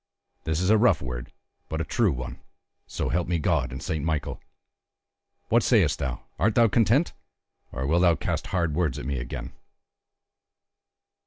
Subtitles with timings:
[0.45, 1.31] This a rough word,
[1.69, 2.39] but a true one,
[2.87, 4.41] so help me God and Saint Michael!
[5.49, 7.13] What sayest thou; art thou content,
[7.71, 9.53] or wilt thou cast hard words at me again?"